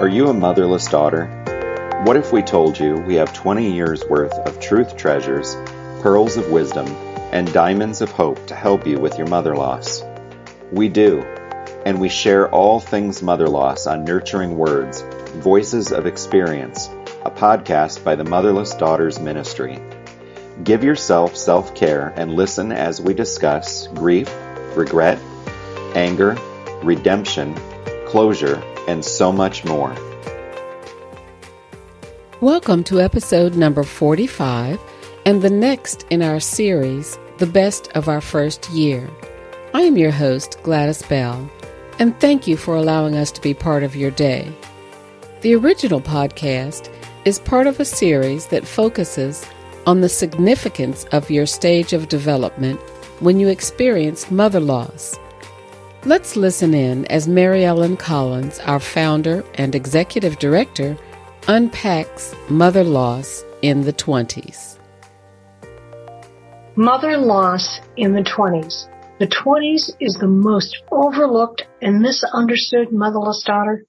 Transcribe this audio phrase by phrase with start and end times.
[0.00, 1.26] Are you a motherless daughter?
[2.06, 5.54] What if we told you we have 20 years worth of truth treasures,
[6.00, 6.86] pearls of wisdom,
[7.32, 10.02] and diamonds of hope to help you with your mother loss?
[10.72, 11.20] We do,
[11.84, 15.02] and we share all things mother loss on Nurturing Words,
[15.34, 16.88] Voices of Experience,
[17.26, 19.78] a podcast by the Motherless Daughters Ministry.
[20.64, 24.34] Give yourself self care and listen as we discuss grief,
[24.74, 25.18] regret,
[25.94, 26.38] anger,
[26.82, 27.54] redemption,
[28.06, 29.94] closure, and so much more.
[32.40, 34.80] Welcome to episode number 45
[35.24, 39.08] and the next in our series, The Best of Our First Year.
[39.74, 41.48] I am your host, Gladys Bell,
[42.00, 44.52] and thank you for allowing us to be part of your day.
[45.42, 46.92] The original podcast
[47.24, 49.46] is part of a series that focuses
[49.86, 52.80] on the significance of your stage of development
[53.20, 55.16] when you experience mother loss
[56.06, 60.96] Let's listen in as Mary Ellen Collins, our founder and executive director,
[61.46, 64.78] unpacks mother loss in the 20s.
[66.74, 68.88] Mother loss in the 20s.
[69.18, 73.84] The 20s is the most overlooked and misunderstood motherless daughter.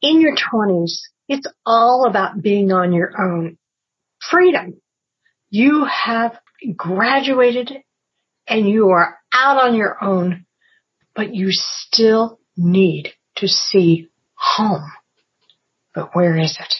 [0.00, 3.58] In your 20s, it's all about being on your own.
[4.22, 4.80] Freedom.
[5.50, 6.40] You have
[6.74, 7.76] graduated
[8.48, 10.46] and you are out on your own
[11.14, 14.90] but you still need to see home.
[15.94, 16.74] But where is it?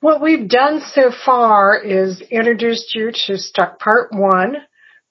[0.00, 4.56] What we've done so far is introduced you to stuck part one,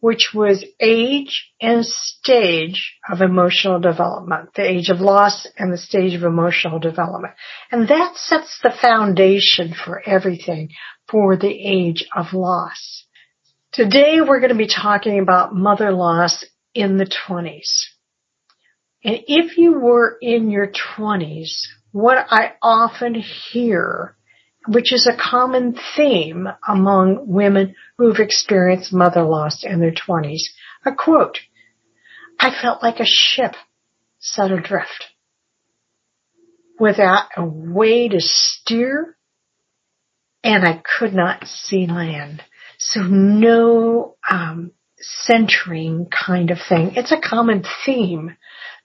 [0.02, 6.14] which was age and stage of emotional development, the age of loss and the stage
[6.14, 7.36] of emotional development.
[7.72, 10.72] And that sets the foundation for everything
[11.08, 13.06] for the age of loss.
[13.72, 17.86] Today we're going to be talking about mother loss in the 20s.
[19.04, 21.50] And if you were in your 20s,
[21.92, 24.16] what I often hear,
[24.68, 30.42] which is a common theme among women who've experienced mother loss in their 20s,
[30.86, 31.40] a quote,
[32.40, 33.56] I felt like a ship
[34.20, 35.08] set adrift
[36.80, 39.18] without a way to steer
[40.44, 42.44] and I could not see land.
[42.80, 44.72] So no um,
[45.02, 46.94] centering kind of thing.
[46.96, 48.36] It's a common theme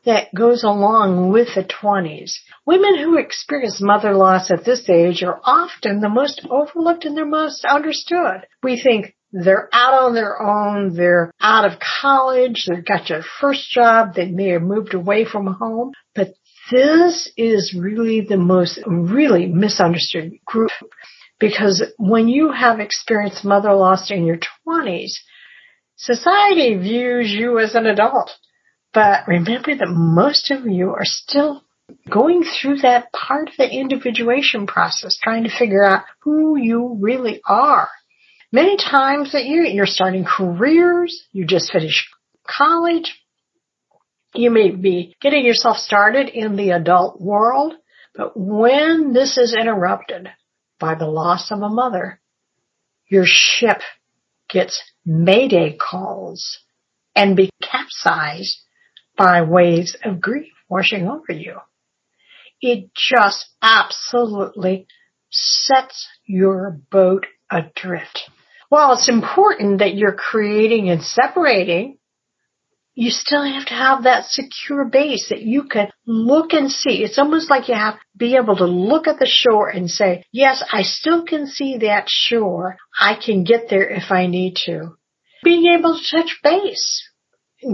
[0.04, 2.32] that goes along with the 20s.
[2.64, 7.26] Women who experience mother loss at this age are often the most overlooked and they're
[7.26, 8.46] most understood.
[8.62, 13.70] We think they're out on their own, they're out of college, they've got their first
[13.70, 16.34] job, they may have moved away from home, but
[16.70, 20.70] this is really the most really misunderstood group
[21.38, 25.12] because when you have experienced mother loss in your 20s,
[25.96, 28.30] Society views you as an adult,
[28.92, 31.62] but remember that most of you are still
[32.10, 37.40] going through that part of the individuation process, trying to figure out who you really
[37.46, 37.88] are.
[38.52, 42.08] Many times that you, you're starting careers, you just finished
[42.46, 43.14] college,
[44.34, 47.74] you may be getting yourself started in the adult world,
[48.14, 50.28] but when this is interrupted
[50.78, 52.20] by the loss of a mother,
[53.08, 53.80] your ship
[54.48, 56.58] gets mayday calls
[57.14, 58.58] and be capsized
[59.16, 61.56] by waves of grief washing over you.
[62.60, 64.86] It just absolutely
[65.30, 68.30] sets your boat adrift.
[68.68, 71.98] While it's important that you're creating and separating,
[72.98, 77.04] you still have to have that secure base that you can look and see.
[77.04, 80.24] It's almost like you have to be able to look at the shore and say,
[80.32, 82.78] yes, I still can see that shore.
[82.98, 84.96] I can get there if I need to.
[85.44, 87.06] Being able to touch base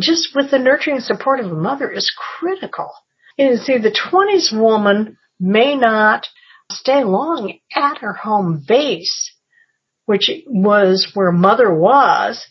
[0.00, 2.90] just with the nurturing support of a mother is critical.
[3.38, 6.26] And see, the 20s woman may not
[6.68, 9.32] stay long at her home base,
[10.04, 12.44] which was where mother was,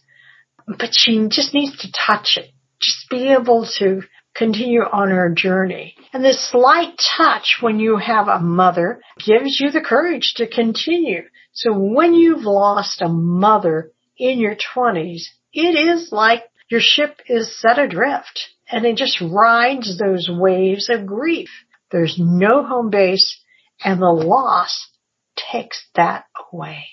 [0.65, 2.49] but she just needs to touch it
[2.81, 4.01] just be able to
[4.35, 5.95] continue on our journey.
[6.13, 11.23] And this slight touch when you have a mother gives you the courage to continue.
[11.53, 17.59] So when you've lost a mother in your twenties, it is like your ship is
[17.59, 21.49] set adrift and it just rides those waves of grief.
[21.91, 23.37] There's no home base
[23.83, 24.87] and the loss
[25.35, 26.85] takes that away.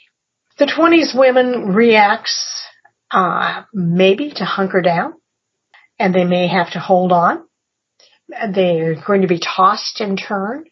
[0.58, 2.64] The 20s women reacts
[3.12, 5.14] uh, maybe to hunker down,
[5.98, 7.44] and they may have to hold on.
[8.28, 10.68] They're going to be tossed and turned.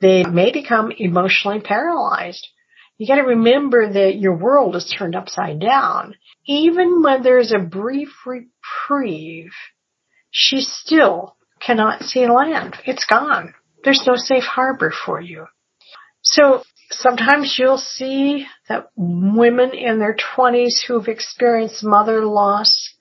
[0.00, 2.46] They may become emotionally paralyzed.
[2.98, 6.14] You gotta remember that your world is turned upside down.
[6.46, 9.52] Even when there's a brief reprieve,
[10.30, 12.76] she still cannot see land.
[12.84, 13.54] It's gone.
[13.82, 15.46] There's no safe harbor for you.
[16.22, 22.93] So sometimes you'll see that women in their 20s who've experienced mother loss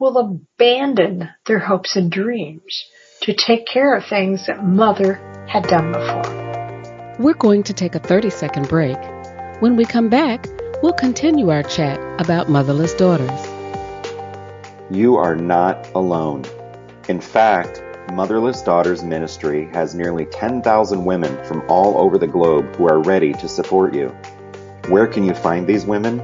[0.00, 2.86] will abandon their hopes and dreams
[3.20, 5.14] to take care of things that mother
[5.46, 7.16] had done before.
[7.18, 8.96] We're going to take a 30 second break.
[9.60, 10.46] When we come back,
[10.82, 13.30] we'll continue our chat about motherless daughters.
[14.90, 16.46] You are not alone.
[17.08, 17.82] In fact,
[18.12, 23.32] Motherless Daughters Ministry has nearly 10,000 women from all over the globe who are ready
[23.34, 24.08] to support you.
[24.88, 26.20] Where can you find these women?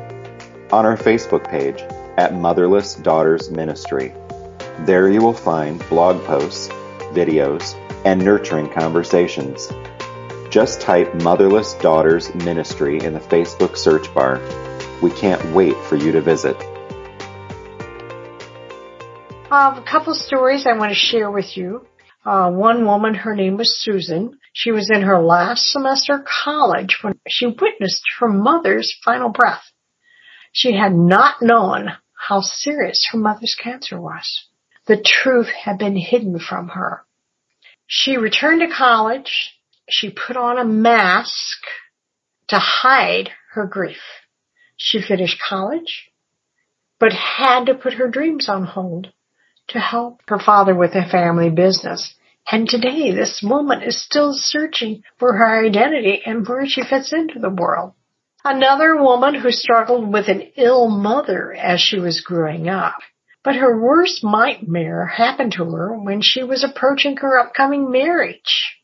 [0.72, 1.84] On our Facebook page
[2.16, 4.12] at Motherless Daughters Ministry.
[4.80, 6.68] There you will find blog posts,
[7.12, 7.74] videos,
[8.04, 9.68] and nurturing conversations.
[10.50, 14.40] Just type Motherless Daughters Ministry in the Facebook search bar.
[15.02, 16.56] We can't wait for you to visit.
[19.50, 21.86] Um, a couple stories I want to share with you.
[22.24, 24.38] Uh, one woman, her name was Susan.
[24.52, 29.62] She was in her last semester of college when she witnessed her mother's final breath.
[30.52, 31.92] She had not known
[32.28, 34.46] how serious her mother's cancer was.
[34.86, 37.04] The truth had been hidden from her.
[37.86, 39.52] She returned to college.
[39.88, 41.58] She put on a mask
[42.48, 44.02] to hide her grief.
[44.76, 46.10] She finished college,
[46.98, 49.12] but had to put her dreams on hold
[49.68, 52.14] to help her father with a family business.
[52.50, 57.38] And today this woman is still searching for her identity and where she fits into
[57.38, 57.94] the world.
[58.48, 62.94] Another woman who struggled with an ill mother as she was growing up.
[63.42, 68.76] But her worst nightmare happened to her when she was approaching her upcoming marriage.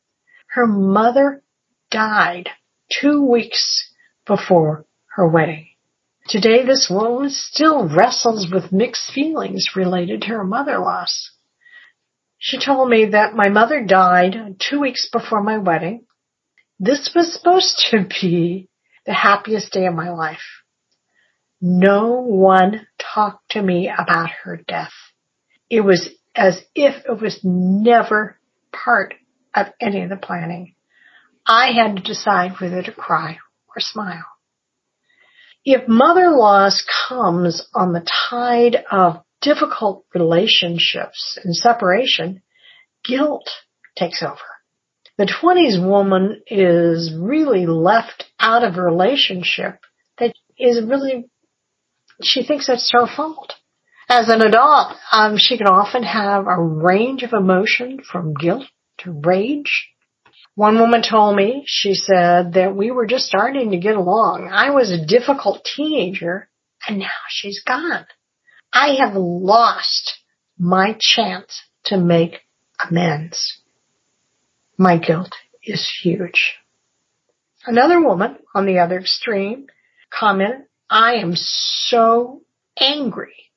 [0.49, 1.45] Her mother
[1.93, 2.49] died
[2.91, 3.89] two weeks
[4.27, 5.69] before her wedding.
[6.27, 11.31] Today, this woman still wrestles with mixed feelings related to her mother loss.
[12.37, 16.05] She told me that my mother died two weeks before my wedding.
[16.81, 18.69] This was supposed to be
[19.07, 20.63] the happiest day of my life.
[21.61, 24.93] No one talked to me about her death.
[25.71, 28.39] It was as if it was never
[28.73, 29.15] part
[29.55, 30.75] of any of the planning.
[31.47, 33.39] I had to decide whether to cry
[33.75, 34.25] or smile.
[35.65, 42.43] If mother loss comes on the tide of difficult relationships and separation,
[43.05, 43.49] guilt
[43.97, 44.52] takes over.
[45.19, 49.81] The 20s woman is really left out of a relationship
[50.19, 51.29] that is really,
[52.23, 53.55] she thinks that's her fault.
[54.09, 58.65] As an adult, um, she can often have a range of emotion from guilt
[58.99, 59.93] to rage
[60.55, 64.51] one woman told me, she said that we were just starting to get along.
[64.53, 66.51] I was a difficult teenager
[66.87, 68.05] and now she's gone.
[68.73, 70.19] I have lost
[70.59, 72.41] my chance to make
[72.79, 73.62] amends.
[74.79, 75.33] My guilt
[75.63, 76.55] is huge.
[77.65, 79.67] Another woman on the other extreme
[80.11, 82.43] commented, I am so
[82.79, 83.51] angry.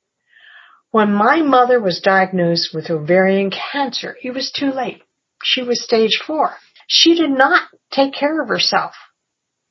[0.90, 5.02] When my mother was diagnosed with ovarian cancer, it was too late.
[5.42, 6.54] She was stage four.
[6.86, 8.94] She did not take care of herself.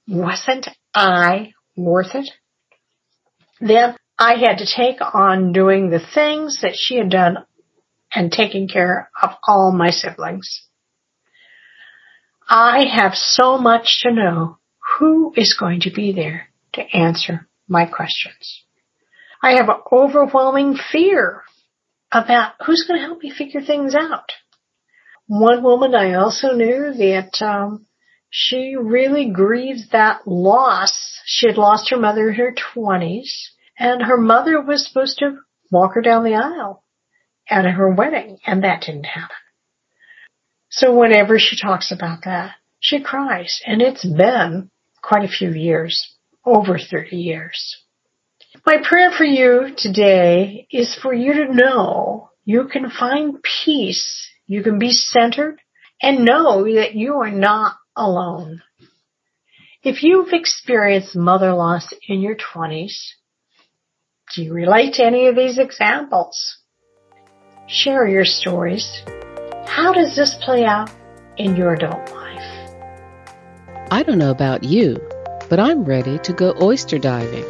[0.07, 2.30] Wasn't I worth it?
[3.59, 7.38] Then I had to take on doing the things that she had done
[8.13, 10.68] and taking care of all my siblings.
[12.47, 14.59] I have so much to know
[14.97, 18.64] who is going to be there to answer my questions.
[19.42, 21.44] I have an overwhelming fear
[22.11, 24.31] about who's going to help me figure things out.
[25.28, 27.87] One woman I also knew that um,
[28.30, 31.19] she really grieved that loss.
[31.25, 33.31] She had lost her mother in her 20s,
[33.80, 35.40] and her mother was supposed to
[35.71, 36.83] walk her down the aisle
[37.49, 39.35] at her wedding, and that didn't happen.
[40.69, 44.69] So whenever she talks about that, she cries, and it's been
[45.02, 47.78] quite a few years, over 30 years.
[48.66, 54.62] My prayer for you today is for you to know you can find peace you
[54.62, 55.60] can be centered
[56.02, 58.62] and know that you are not alone.
[59.81, 62.95] If you've experienced mother loss in your 20s,
[64.36, 66.57] do you relate to any of these examples?
[67.68, 69.02] Share your stories.
[69.68, 70.90] How does this play out
[71.38, 72.26] in your adult life?
[73.92, 75.02] I don't know about you,
[75.50, 77.45] but I'm ready to go oyster diving.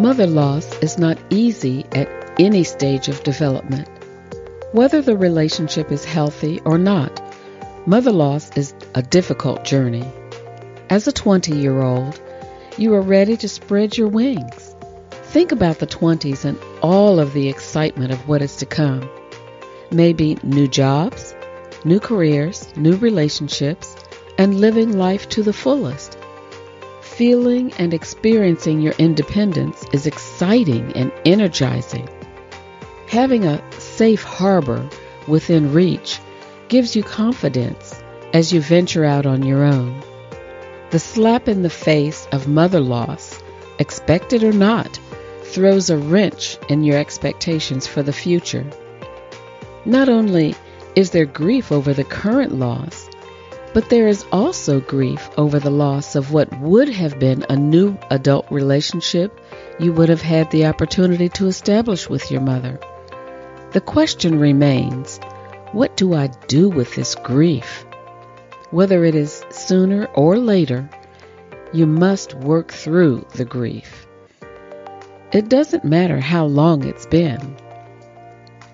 [0.00, 2.08] Mother loss is not easy at
[2.38, 3.88] any stage of development.
[4.72, 7.22] Whether the relationship is healthy or not,
[7.86, 10.04] mother loss is a difficult journey.
[10.90, 12.20] As a 20 year old,
[12.76, 14.74] you are ready to spread your wings.
[15.10, 19.08] Think about the 20s and all of the excitement of what is to come.
[19.90, 21.34] Maybe new jobs,
[21.84, 23.94] new careers, new relationships,
[24.38, 26.18] and living life to the fullest.
[27.00, 32.08] Feeling and experiencing your independence is exciting and energizing.
[33.08, 34.88] Having a safe harbor
[35.26, 36.20] within reach
[36.68, 37.94] gives you confidence
[38.34, 40.02] as you venture out on your own.
[40.90, 43.40] The slap in the face of mother loss,
[43.78, 44.98] expected or not,
[45.42, 48.66] throws a wrench in your expectations for the future.
[49.86, 50.56] Not only
[50.96, 53.08] is there grief over the current loss,
[53.72, 57.96] but there is also grief over the loss of what would have been a new
[58.10, 59.40] adult relationship
[59.78, 62.80] you would have had the opportunity to establish with your mother.
[63.70, 65.20] The question remains
[65.70, 67.86] what do I do with this grief?
[68.72, 70.90] Whether it is sooner or later,
[71.72, 74.08] you must work through the grief.
[75.32, 77.56] It doesn't matter how long it's been.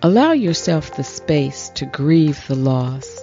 [0.02, 3.20] Allow yourself the space to grieve the loss.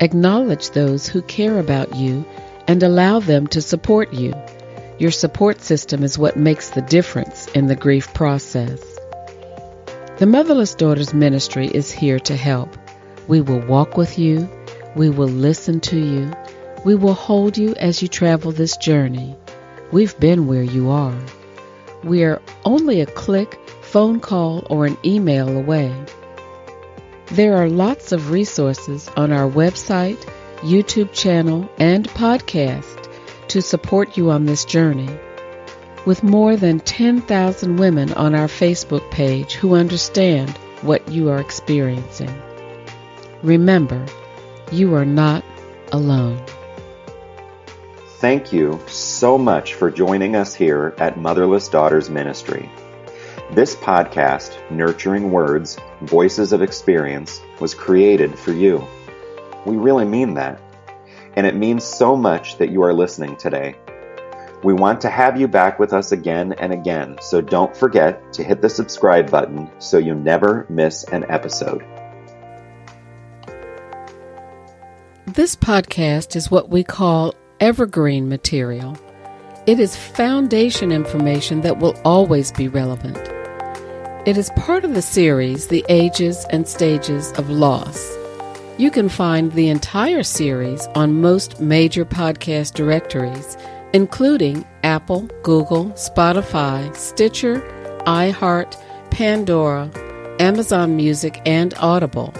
[0.00, 2.24] Acknowledge those who care about you
[2.66, 4.34] and allow them to support you.
[4.98, 8.80] Your support system is what makes the difference in the grief process.
[10.18, 12.76] The Motherless Daughters Ministry is here to help.
[13.26, 14.48] We will walk with you
[14.94, 16.30] we will listen to you.
[16.84, 19.36] We will hold you as you travel this journey.
[19.90, 21.18] We've been where you are.
[22.04, 23.58] We are only a click,
[23.92, 25.94] phone call, or an email away.
[27.26, 30.18] There are lots of resources on our website,
[30.60, 33.10] YouTube channel, and podcast
[33.48, 35.10] to support you on this journey.
[36.06, 40.48] With more than 10,000 women on our Facebook page who understand
[40.80, 42.34] what you are experiencing.
[43.42, 44.06] Remember,
[44.70, 45.44] you are not
[45.92, 46.42] alone.
[48.20, 52.70] Thank you so much for joining us here at Motherless Daughters Ministry.
[53.52, 58.82] This podcast, Nurturing Words, Voices of Experience, was created for you.
[59.66, 60.58] We really mean that.
[61.36, 63.76] And it means so much that you are listening today.
[64.64, 68.42] We want to have you back with us again and again, so don't forget to
[68.42, 71.84] hit the subscribe button so you never miss an episode.
[75.26, 78.96] This podcast is what we call evergreen material.
[79.66, 83.31] It is foundation information that will always be relevant.
[84.24, 88.16] It is part of the series, The Ages and Stages of Loss.
[88.78, 93.56] You can find the entire series on most major podcast directories,
[93.92, 97.62] including Apple, Google, Spotify, Stitcher,
[98.06, 99.90] iHeart, Pandora,
[100.38, 102.32] Amazon Music, and Audible.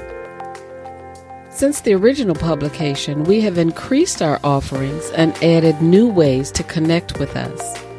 [1.51, 7.19] Since the original publication, we have increased our offerings and added new ways to connect
[7.19, 7.92] with us.